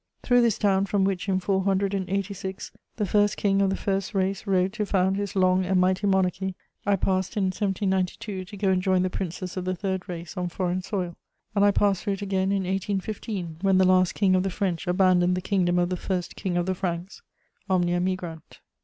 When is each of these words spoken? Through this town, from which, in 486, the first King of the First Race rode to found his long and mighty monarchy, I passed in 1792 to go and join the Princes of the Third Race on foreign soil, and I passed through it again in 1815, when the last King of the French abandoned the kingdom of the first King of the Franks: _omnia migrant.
Through 0.23 0.41
this 0.41 0.57
town, 0.57 0.87
from 0.87 1.03
which, 1.03 1.29
in 1.29 1.39
486, 1.39 2.71
the 2.95 3.05
first 3.05 3.37
King 3.37 3.61
of 3.61 3.69
the 3.69 3.75
First 3.75 4.15
Race 4.15 4.47
rode 4.47 4.73
to 4.73 4.83
found 4.83 5.15
his 5.15 5.35
long 5.35 5.63
and 5.63 5.79
mighty 5.79 6.07
monarchy, 6.07 6.55
I 6.87 6.95
passed 6.95 7.37
in 7.37 7.43
1792 7.51 8.45
to 8.45 8.57
go 8.57 8.71
and 8.71 8.81
join 8.81 9.03
the 9.03 9.11
Princes 9.11 9.57
of 9.57 9.65
the 9.65 9.75
Third 9.75 10.09
Race 10.09 10.35
on 10.35 10.49
foreign 10.49 10.81
soil, 10.81 11.17
and 11.53 11.63
I 11.63 11.69
passed 11.69 12.01
through 12.03 12.13
it 12.13 12.23
again 12.23 12.51
in 12.51 12.63
1815, 12.63 13.57
when 13.61 13.77
the 13.77 13.85
last 13.85 14.15
King 14.15 14.33
of 14.33 14.41
the 14.41 14.49
French 14.49 14.87
abandoned 14.87 15.35
the 15.35 15.39
kingdom 15.39 15.77
of 15.77 15.89
the 15.89 15.97
first 15.97 16.35
King 16.35 16.57
of 16.57 16.65
the 16.65 16.73
Franks: 16.73 17.21
_omnia 17.69 18.03
migrant. 18.03 18.59